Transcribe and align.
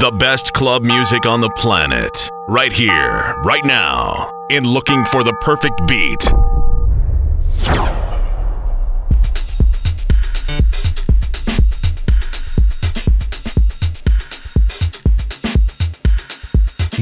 The 0.00 0.12
best 0.12 0.52
club 0.52 0.84
music 0.84 1.26
on 1.26 1.40
the 1.40 1.50
planet. 1.56 2.30
Right 2.46 2.72
here, 2.72 3.34
right 3.42 3.64
now, 3.64 4.30
in 4.48 4.62
Looking 4.62 5.04
for 5.04 5.24
the 5.24 5.32
Perfect 5.40 5.88
Beat. 5.88 6.22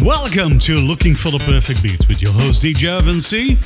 Welcome 0.02 0.58
to 0.60 0.76
Looking 0.76 1.14
for 1.14 1.30
the 1.30 1.42
Perfect 1.44 1.82
Beat 1.82 2.08
with 2.08 2.22
your 2.22 2.32
host 2.32 2.64
DJ 2.64 2.98
Irvin 2.98 3.20
C. 3.20 3.58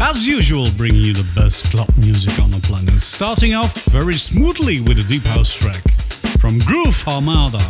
As 0.00 0.26
usual, 0.26 0.64
bringing 0.78 1.02
you 1.02 1.12
the 1.12 1.30
best 1.34 1.70
club 1.70 1.90
music 1.98 2.40
on 2.40 2.50
the 2.50 2.60
planet. 2.60 3.02
Starting 3.02 3.54
off 3.54 3.84
very 3.84 4.14
smoothly 4.14 4.80
with 4.80 4.98
a 4.98 5.04
deep 5.06 5.24
house 5.24 5.52
track 5.52 5.82
from 6.38 6.58
Groove 6.60 7.06
Armada 7.06 7.60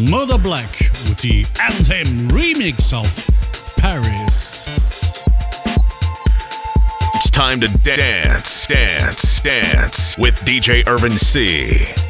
Mother 0.00 0.36
Black 0.36 0.70
with 1.08 1.18
the 1.18 1.46
Anthem 1.62 2.28
remix 2.28 2.92
of 2.92 3.06
Paris. 3.76 5.24
It's 7.14 7.30
time 7.30 7.60
to 7.60 7.68
dance, 7.78 8.66
dance, 8.66 9.40
dance 9.40 10.18
with 10.18 10.34
DJ 10.40 10.86
Irvin. 10.86 11.16
C. 11.16 12.05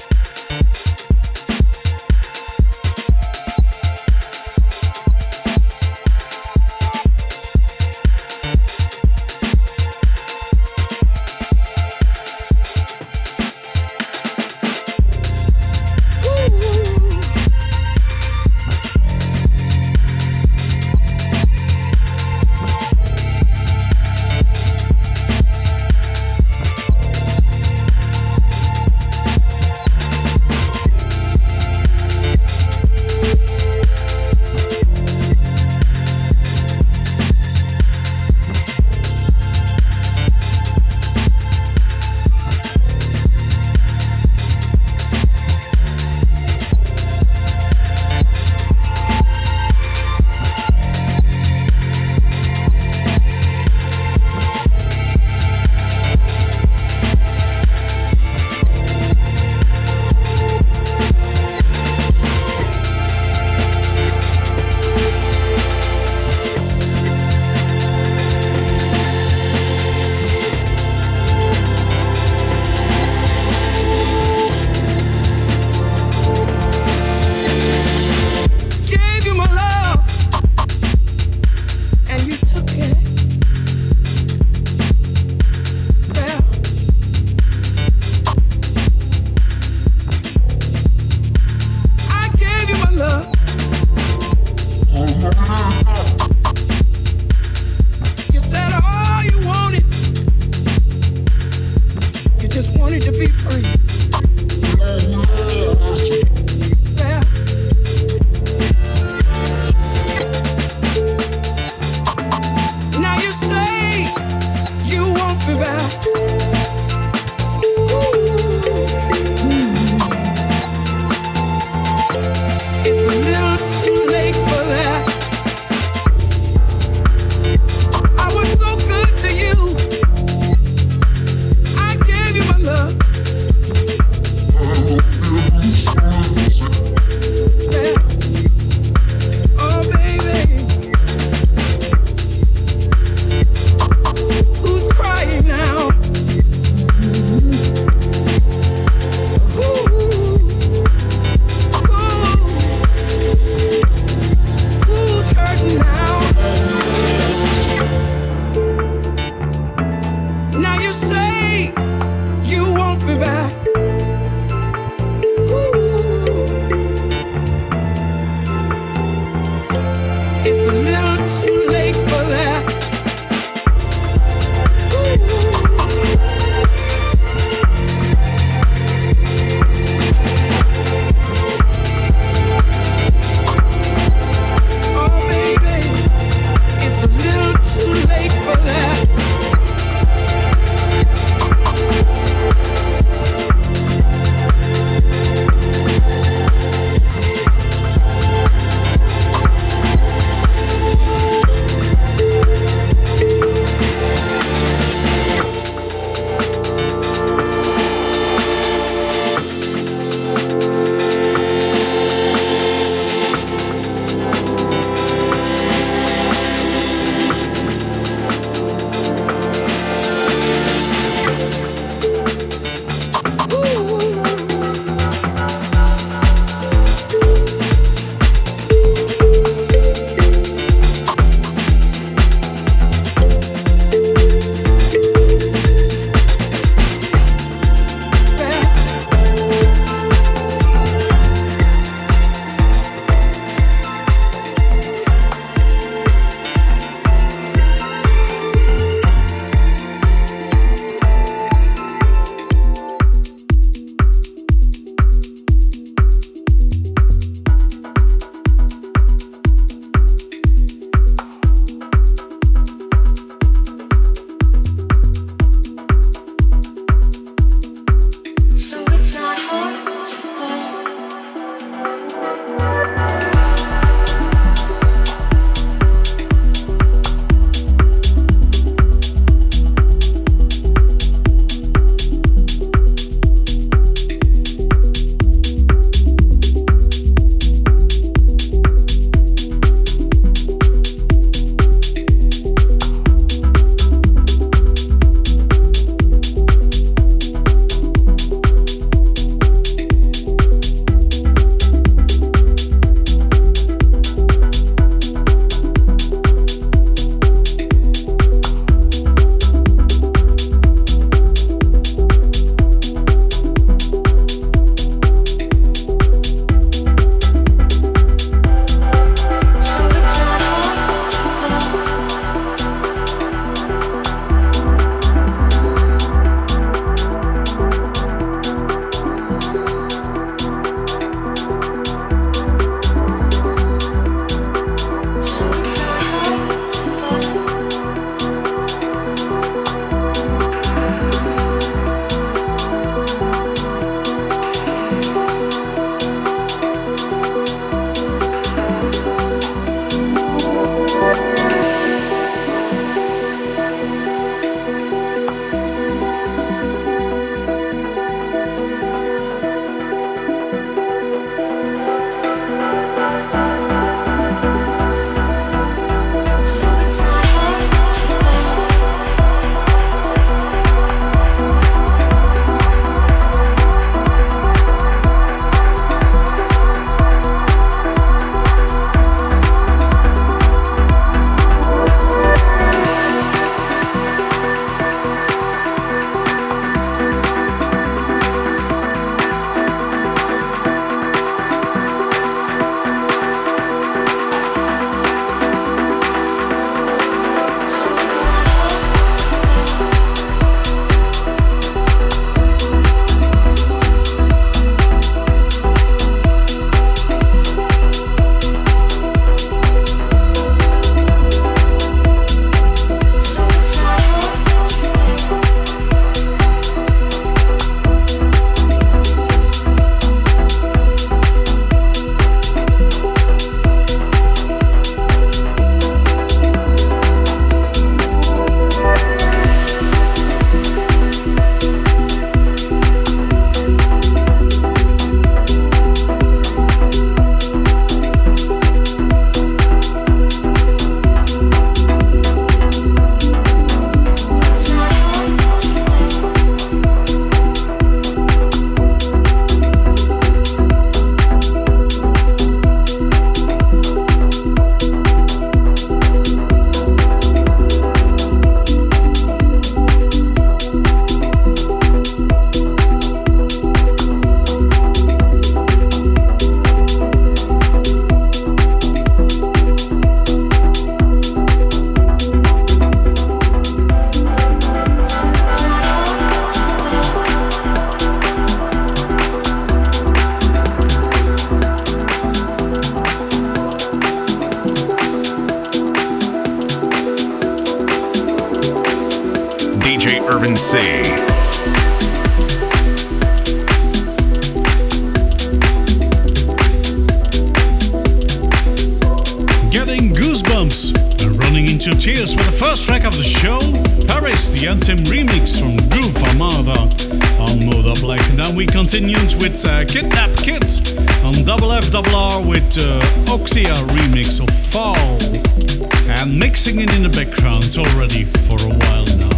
And 516.26 516.40
mixing 516.40 516.80
it 516.80 516.92
in 516.96 517.04
the 517.04 517.08
background 517.10 517.62
already 517.78 518.24
for 518.24 518.58
a 518.58 518.74
while 518.82 519.06
now. 519.16 519.30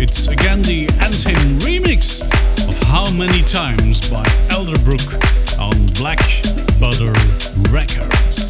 It's 0.00 0.28
again 0.28 0.62
the 0.62 0.86
anthem 1.00 1.58
remix 1.66 2.22
of 2.68 2.78
How 2.84 3.10
Many 3.10 3.42
Times 3.42 4.08
by 4.08 4.22
Elderbrook 4.54 5.58
on 5.58 5.86
Black 5.94 6.20
Butter 6.78 7.12
Records. 7.72 8.49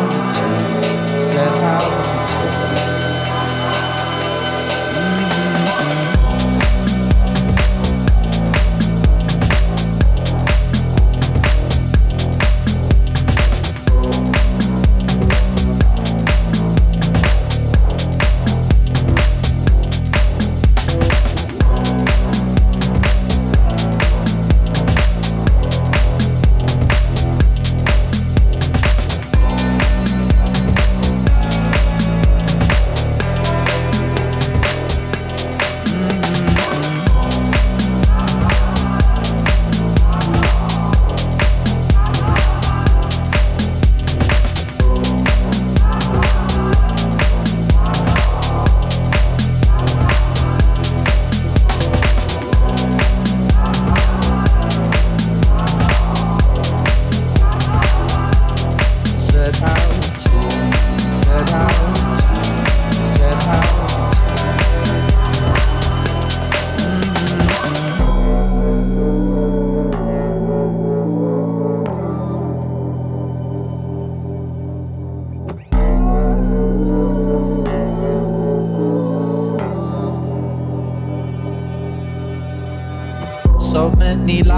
get 1.41 1.57
how 1.57 2.10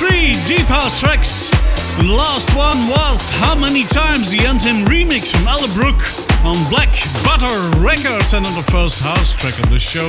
Three 0.00 0.32
deep 0.48 0.64
house 0.64 0.98
tracks. 0.98 1.52
And 2.00 2.08
the 2.08 2.14
last 2.14 2.56
one 2.56 2.88
was 2.88 3.28
How 3.36 3.54
Many 3.54 3.84
Times 3.84 4.30
the 4.30 4.40
Anthem 4.48 4.88
remix 4.88 5.28
from 5.28 5.44
Elderbrook 5.44 6.00
on 6.40 6.56
Black 6.72 6.88
Butter 7.20 7.52
Records 7.84 8.32
and 8.32 8.46
on 8.46 8.54
the 8.56 8.64
first 8.72 9.02
house 9.04 9.36
track 9.36 9.60
of 9.60 9.68
the 9.68 9.78
show. 9.78 10.08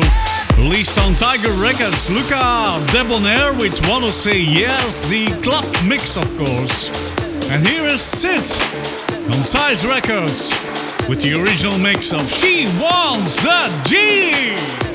Released 0.56 0.96
on 0.96 1.12
Tiger 1.20 1.52
Records, 1.60 2.08
Luca 2.08 2.40
Debonaire 2.96 3.52
with 3.60 3.76
Wanna 3.90 4.14
Say 4.14 4.40
Yes, 4.40 5.10
the 5.10 5.28
club 5.44 5.68
mix 5.84 6.16
of 6.16 6.24
course. 6.40 6.88
And 7.52 7.68
here 7.68 7.84
is 7.84 8.00
Sid 8.00 8.48
on 9.28 9.44
Size 9.44 9.86
Records 9.86 10.56
with 11.12 11.20
the 11.20 11.36
original 11.36 11.78
mix 11.80 12.14
of 12.14 12.24
She 12.32 12.64
Wants 12.80 13.44
the 13.44 13.52
a 13.52 14.91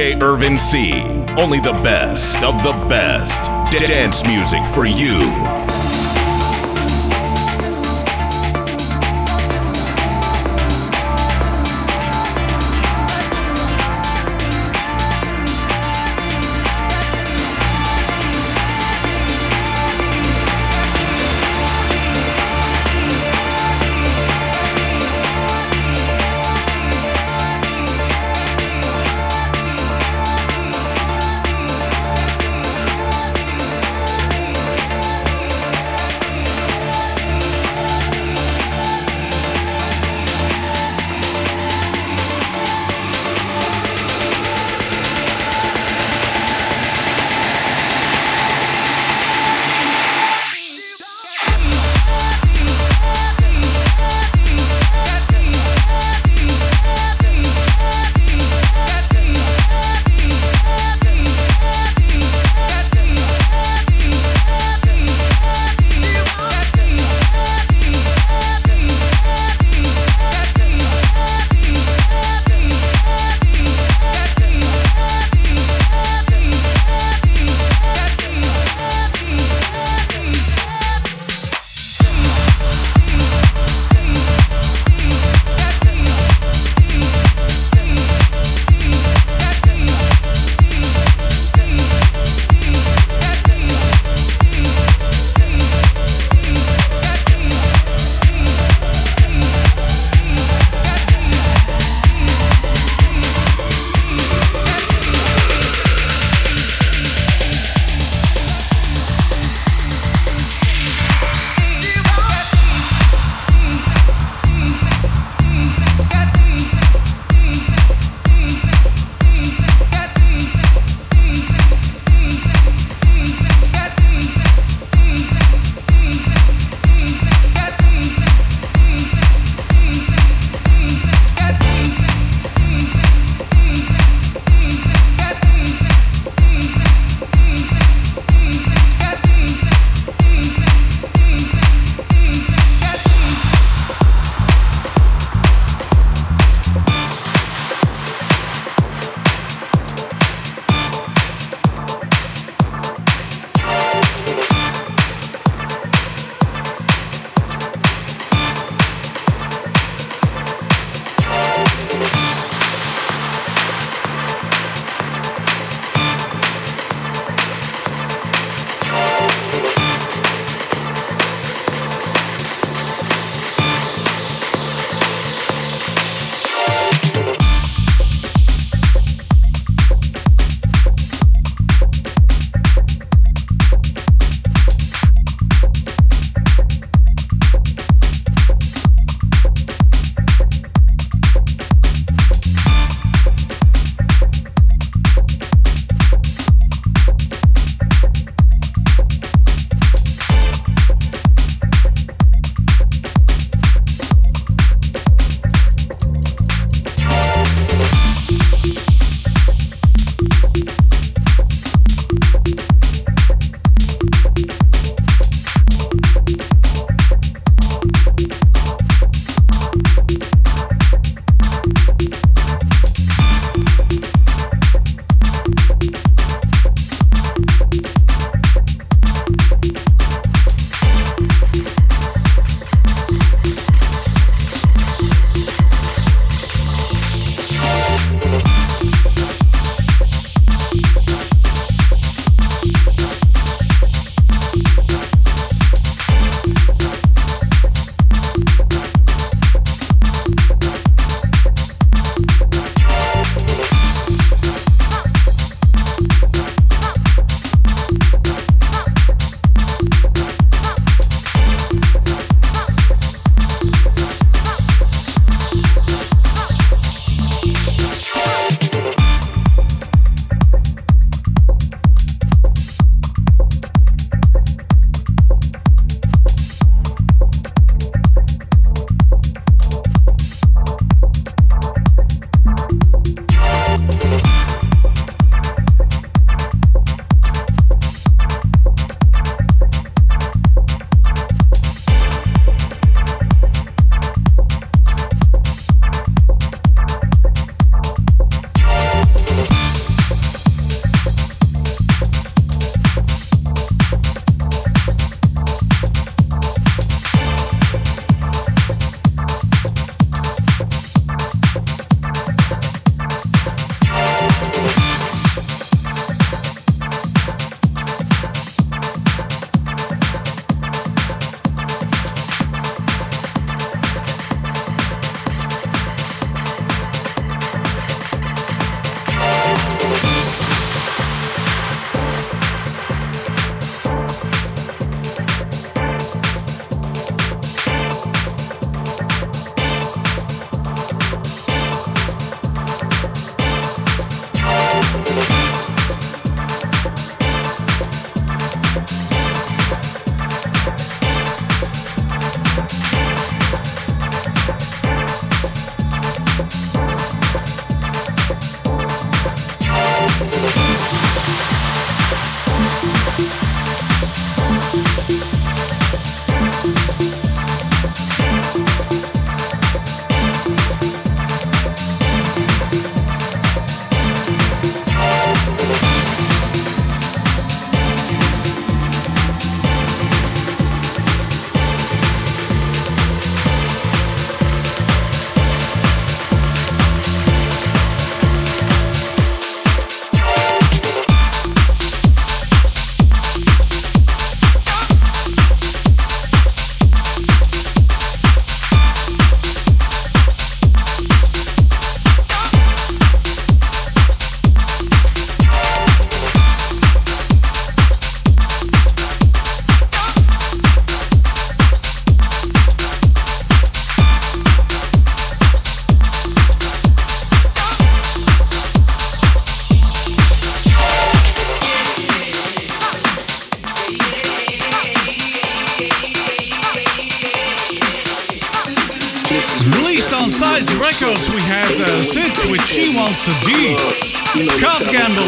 G. 0.00 0.14
Irvin 0.22 0.56
C. 0.56 1.02
Only 1.38 1.60
the 1.60 1.78
best 1.84 2.42
of 2.42 2.54
the 2.62 2.72
best 2.88 3.44
dance 3.86 4.26
music 4.26 4.62
for 4.72 4.86
you. 4.86 5.18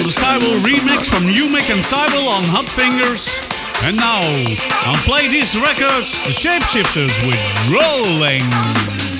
Gamble, 0.02 0.08
the 0.08 0.12
Cybele 0.12 0.60
remix 0.62 1.08
from 1.08 1.24
Numic 1.24 1.70
and 1.72 1.84
Cybele 1.84 2.28
on 2.28 2.44
Hot 2.44 2.68
Fingers. 2.68 3.38
And 3.84 3.96
now, 3.96 4.20
on 4.88 4.96
Play 5.04 5.28
These 5.28 5.56
Records, 5.56 6.22
the 6.22 6.32
Shapeshifters 6.32 7.26
with 7.26 7.38
Rolling. 7.70 9.11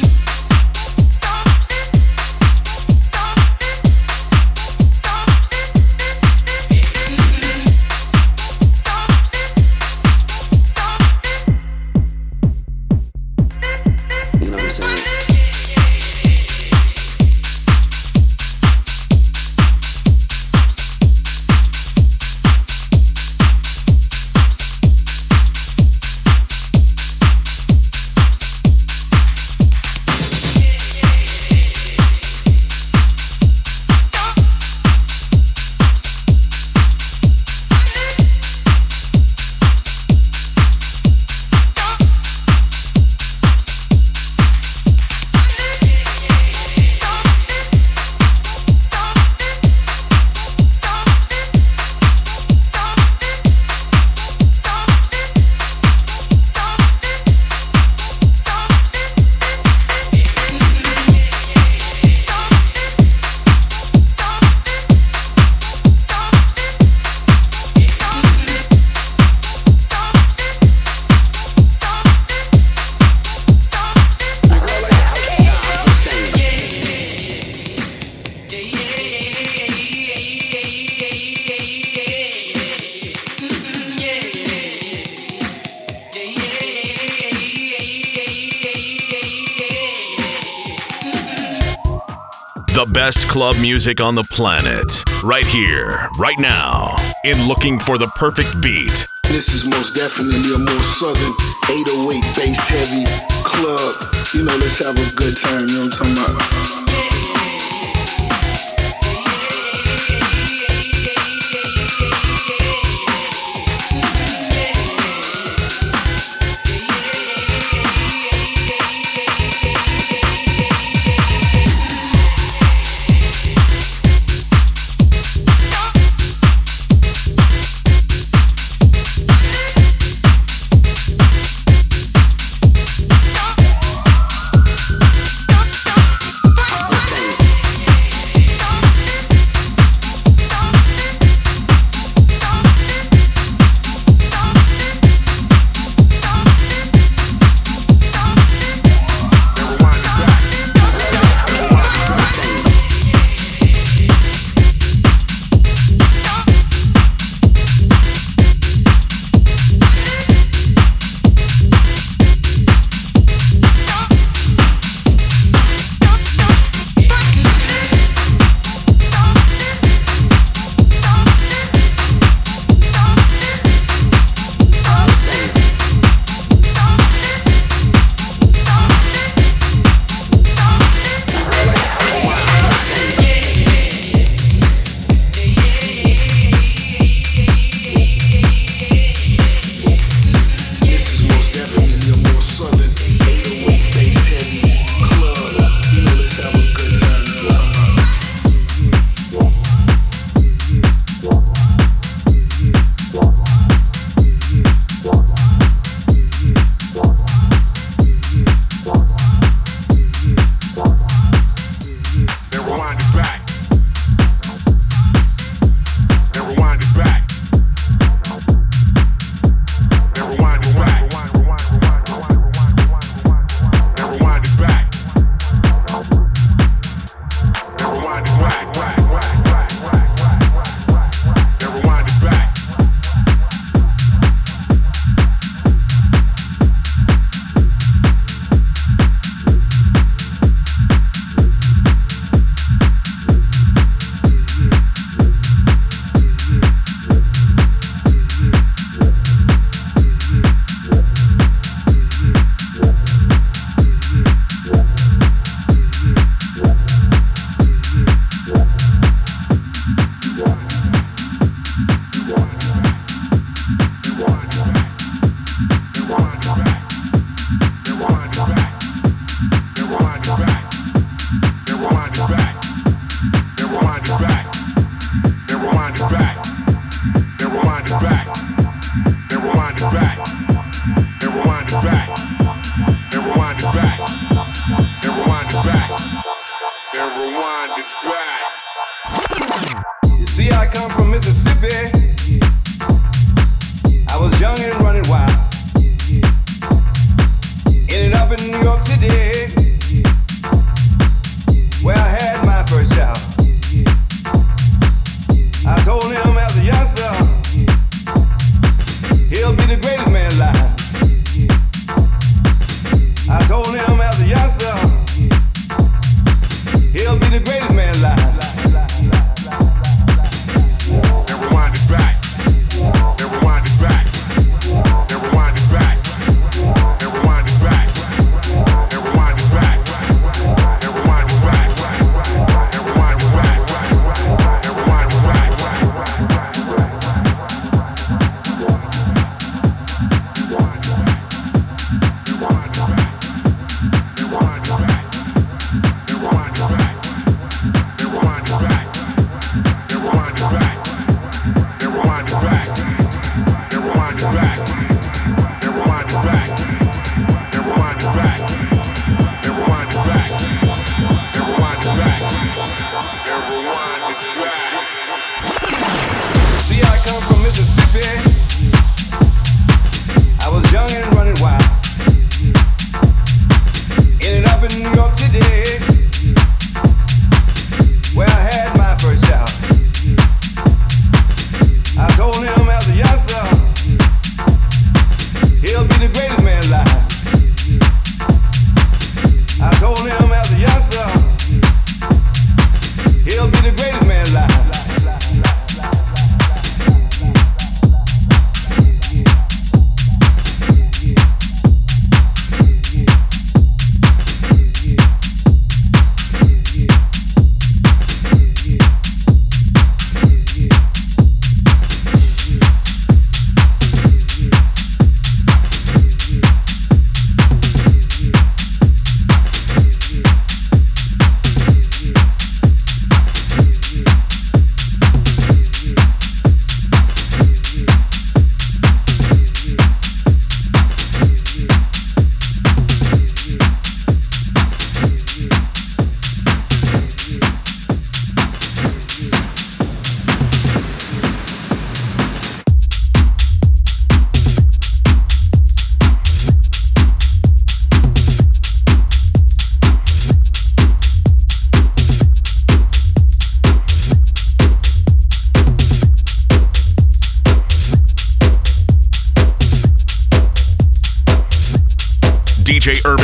Music 93.83 94.01
on 94.01 94.15
the 94.15 94.23
planet. 94.31 95.03
Right 95.25 95.45
here, 95.45 96.09
right 96.17 96.39
now, 96.39 96.95
in 97.25 97.49
Looking 97.49 97.81
for 97.81 97.99
the 97.99 98.07
Perfect 98.15 98.63
Beat. 98.63 99.09
This 99.25 99.53
is 99.53 99.65
most 99.65 99.97
definitely 99.97 100.55
a 100.55 100.59
more 100.59 100.79
southern 100.79 101.35
808 101.67 102.23
bass 102.39 102.63
heavy 102.63 103.03
club. 103.43 104.15
You 104.35 104.45
know, 104.45 104.55
let's 104.55 104.79
have 104.79 104.95
a 104.95 105.17
good 105.17 105.35
time. 105.37 105.67
You 105.67 105.75
know 105.75 105.91
what 105.91 105.99
I'm 105.99 106.15
talking 106.15 106.15
about? 106.15 107.02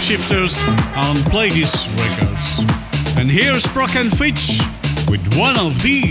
Shapeshifters 0.00 0.66
on 0.96 1.16
Plagueis 1.30 1.86
Records. 2.00 3.18
And 3.18 3.30
here's 3.30 3.66
Brock 3.66 3.96
and 3.96 4.10
Fitch 4.10 4.58
with 5.10 5.20
one 5.36 5.58
of 5.58 5.82
these 5.82 6.09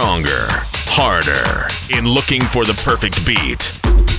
stronger, 0.00 0.46
harder 0.88 1.68
in 1.94 2.06
looking 2.06 2.40
for 2.40 2.64
the 2.64 2.72
perfect 2.84 3.26
beat. 3.26 4.09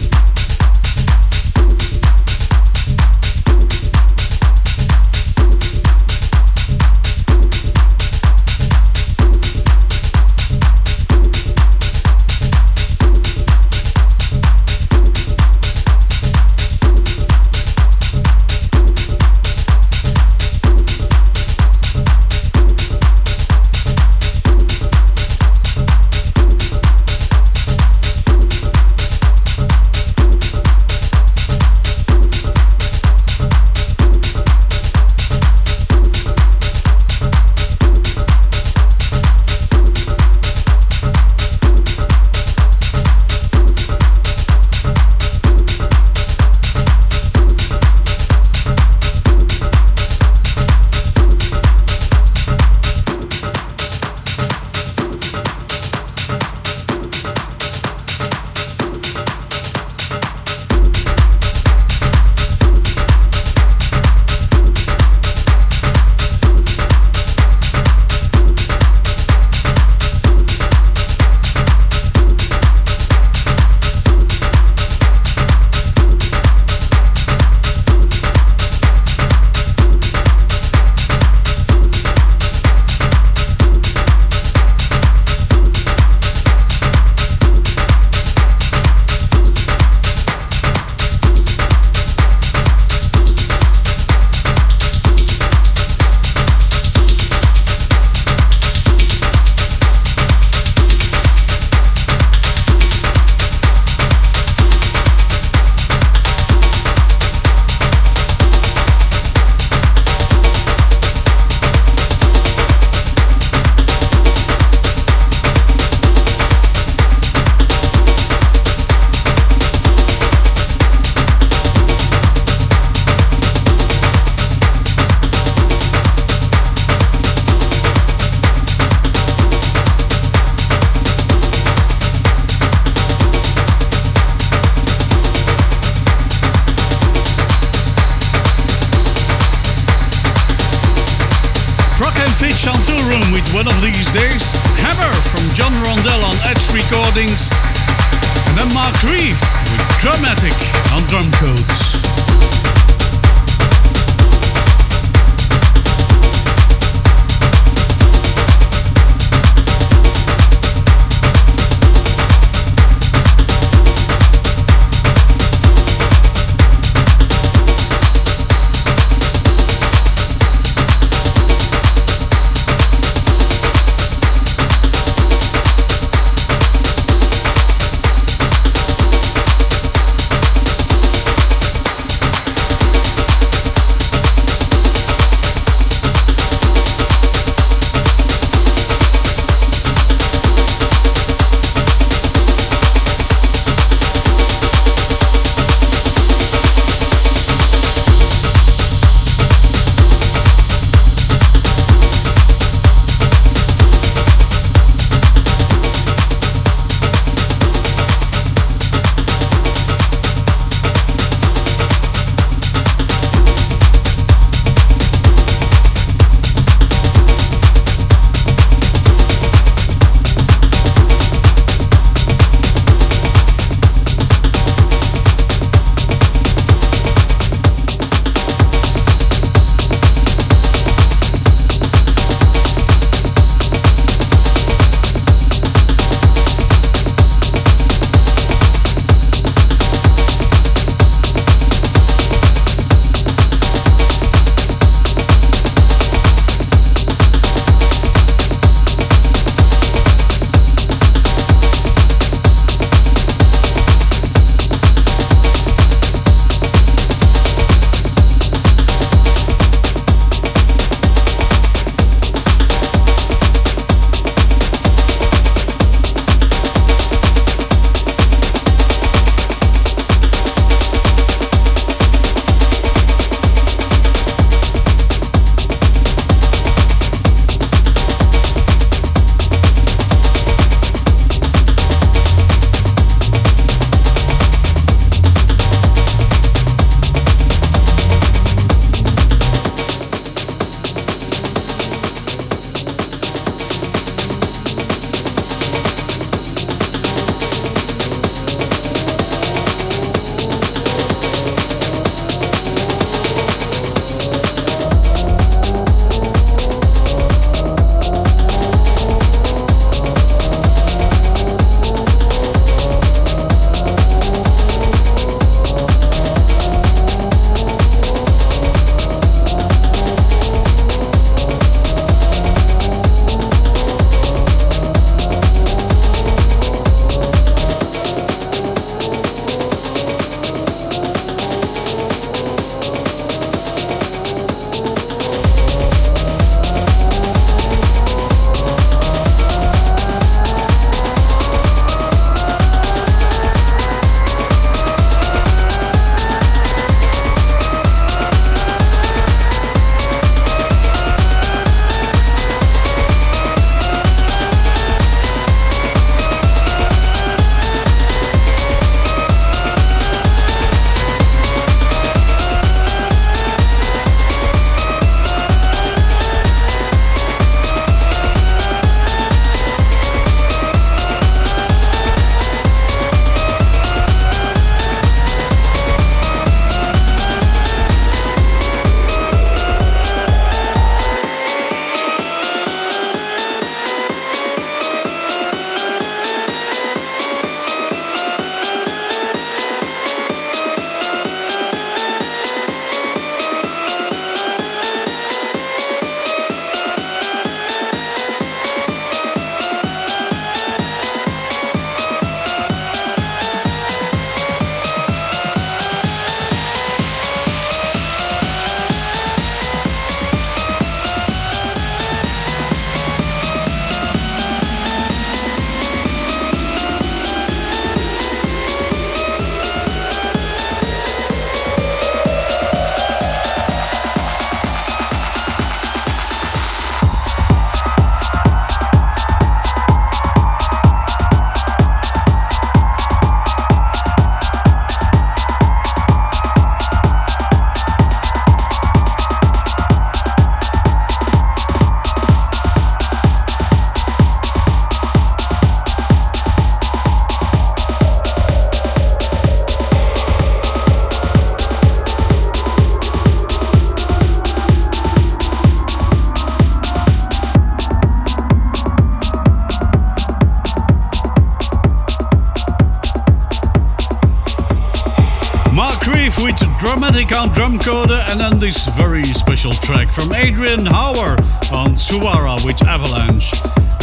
On 467.33 467.47
Drumcoder, 467.49 468.29
and 468.29 468.39
then 468.39 468.59
this 468.59 468.87
very 468.89 469.23
special 469.23 469.71
track 469.71 470.11
from 470.11 470.33
Adrian 470.33 470.85
Hauer 470.85 471.39
on 471.71 471.95
Suara 471.95 472.63
with 472.65 472.85
Avalanche. 472.85 473.51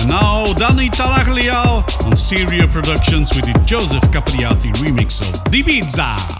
And 0.00 0.08
now 0.08 0.44
Danny 0.54 0.88
Tenaglia 0.88 1.84
on 2.04 2.16
Stereo 2.16 2.66
Productions 2.66 3.36
with 3.36 3.44
the 3.44 3.62
Joseph 3.64 4.02
Capriati 4.10 4.72
remix 4.80 5.20
of 5.20 5.34
Ibiza. 5.52 6.37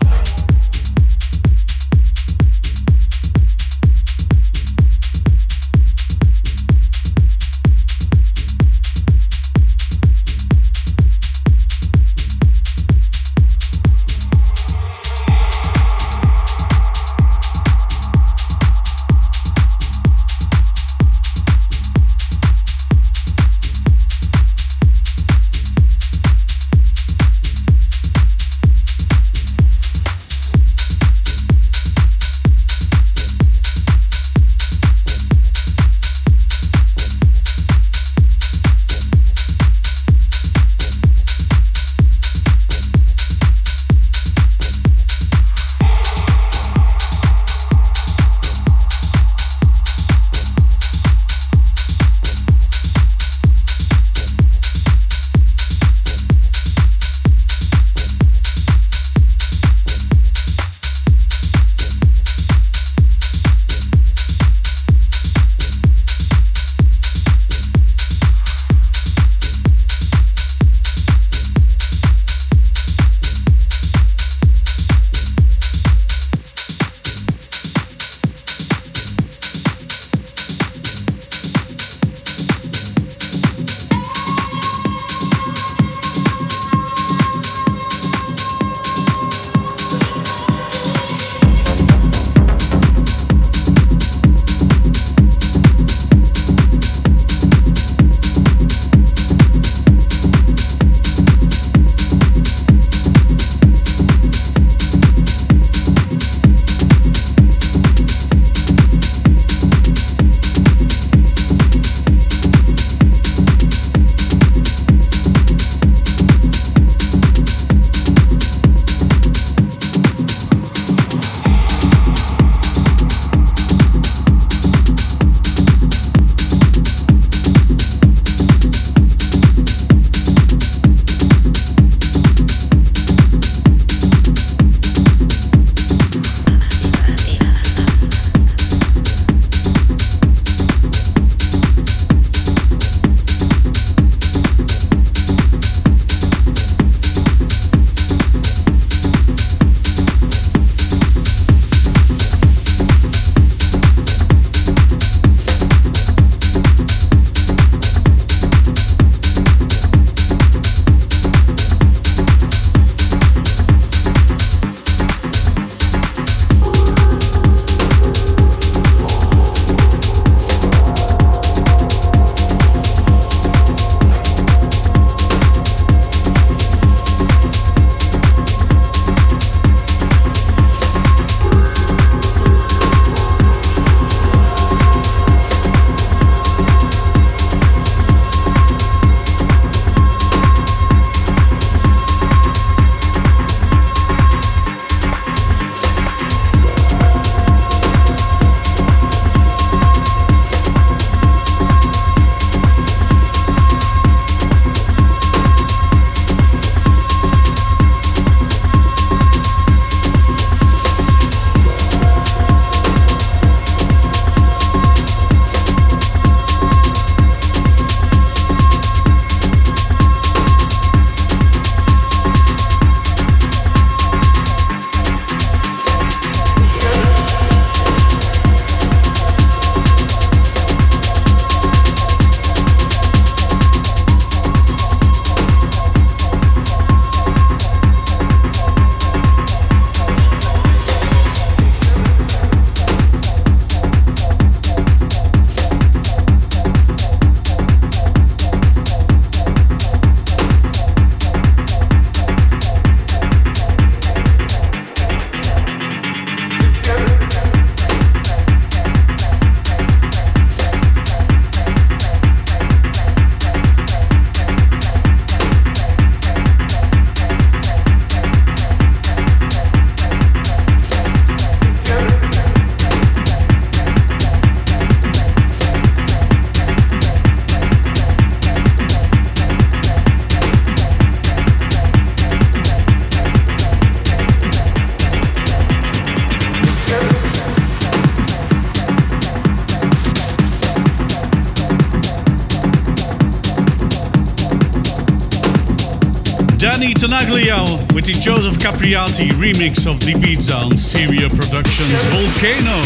Danny 297.09 297.49
with 297.95 298.05
the 298.05 298.13
Joseph 298.21 298.59
Capriati 298.59 299.31
remix 299.31 299.91
of 299.91 299.99
the 300.01 300.13
Pizza 300.21 300.55
on 300.55 300.77
Stereo 300.77 301.29
Productions 301.31 301.93
Volcano. 302.13 302.77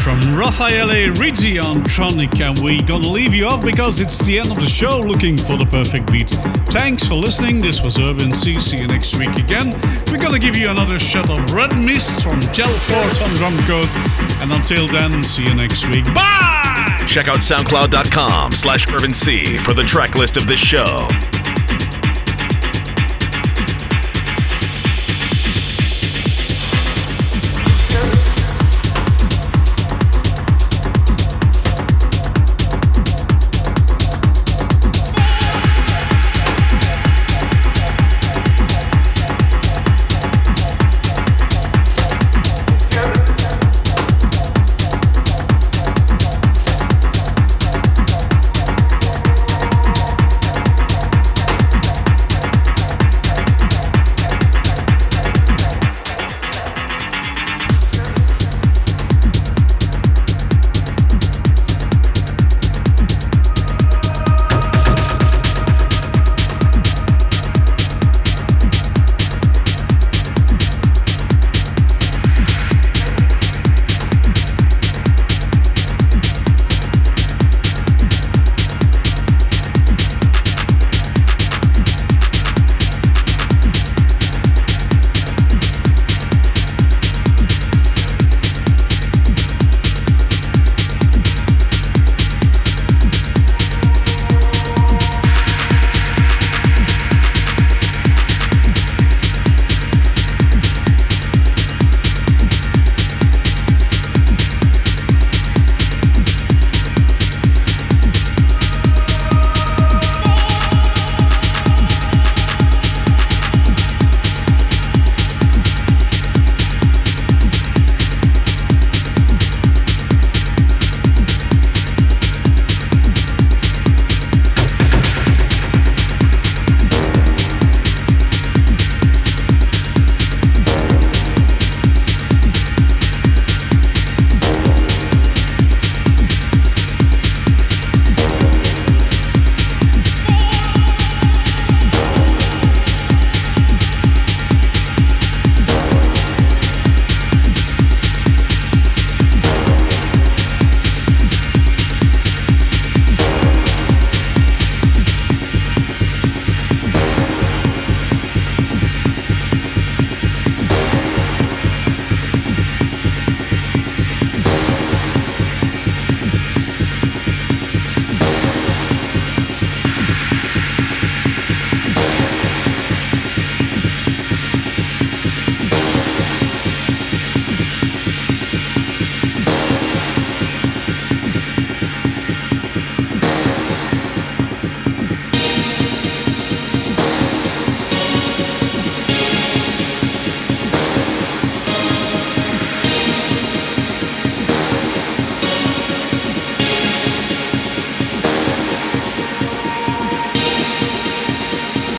From 0.00 0.18
Raffaele 0.34 1.12
Rizzi 1.14 1.58
on 1.58 1.82
Tronic, 1.84 2.40
and 2.40 2.58
we 2.58 2.82
gonna 2.82 3.06
leave 3.06 3.32
you 3.32 3.46
off 3.46 3.64
because 3.64 4.00
it's 4.00 4.18
the 4.26 4.40
end 4.40 4.50
of 4.50 4.56
the 4.56 4.66
show 4.66 4.98
looking 5.00 5.36
for 5.36 5.56
the 5.56 5.66
perfect 5.66 6.10
beat. 6.10 6.30
Thanks 6.70 7.06
for 7.06 7.14
listening. 7.14 7.60
This 7.60 7.82
was 7.82 7.98
Irvin 7.98 8.34
C. 8.34 8.60
See 8.60 8.78
you 8.78 8.88
next 8.88 9.16
week 9.16 9.36
again. 9.36 9.70
We're 10.10 10.22
gonna 10.22 10.40
give 10.40 10.56
you 10.56 10.68
another 10.68 10.98
shot 10.98 11.30
of 11.30 11.52
Red 11.52 11.76
Mist 11.78 12.24
from 12.24 12.40
Gelfort 12.54 13.22
on 13.22 13.30
Drumcode. 13.36 13.94
And 14.42 14.52
until 14.52 14.88
then, 14.88 15.22
see 15.22 15.44
you 15.44 15.54
next 15.54 15.86
week. 15.88 16.04
Bye! 16.12 17.04
Check 17.06 17.28
out 17.28 17.38
soundcloud.com 17.38 18.52
slash 18.52 18.88
Irvin 18.88 19.14
C 19.14 19.56
for 19.58 19.74
the 19.74 19.84
track 19.84 20.16
list 20.16 20.36
of 20.36 20.48
this 20.48 20.60
show. 20.60 21.08